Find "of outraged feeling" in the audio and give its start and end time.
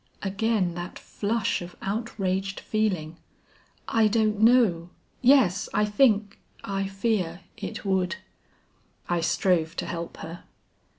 1.61-3.17